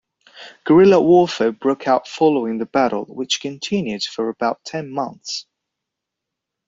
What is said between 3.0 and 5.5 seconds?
which continued for about ten months.